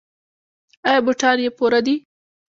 [0.87, 1.95] ایا بوټان یې پوره دي؟